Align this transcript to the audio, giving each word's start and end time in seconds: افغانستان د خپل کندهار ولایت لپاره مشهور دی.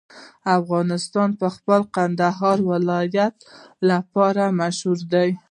افغانستان 0.59 1.29
د 1.41 1.43
خپل 1.55 1.81
کندهار 1.95 2.57
ولایت 2.71 3.35
لپاره 3.89 4.43
مشهور 4.59 4.99
دی. 5.13 5.29